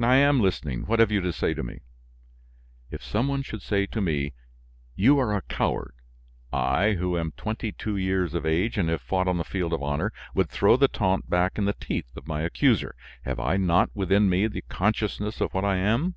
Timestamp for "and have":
8.78-9.02